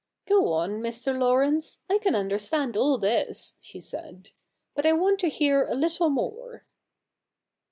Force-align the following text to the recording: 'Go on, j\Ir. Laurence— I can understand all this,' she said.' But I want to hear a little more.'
'Go 0.25 0.51
on, 0.53 0.83
j\Ir. 0.83 1.13
Laurence— 1.15 1.77
I 1.87 1.99
can 1.99 2.15
understand 2.15 2.75
all 2.75 2.97
this,' 2.97 3.55
she 3.59 3.79
said.' 3.79 4.31
But 4.75 4.87
I 4.87 4.93
want 4.93 5.19
to 5.19 5.27
hear 5.29 5.63
a 5.63 5.75
little 5.75 6.09
more.' 6.09 6.65